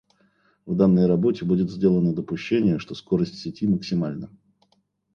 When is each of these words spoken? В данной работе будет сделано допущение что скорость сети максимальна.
В 0.65 0.75
данной 0.75 1.05
работе 1.05 1.45
будет 1.45 1.69
сделано 1.69 2.15
допущение 2.15 2.79
что 2.79 2.95
скорость 2.95 3.37
сети 3.37 3.67
максимальна. 3.67 4.31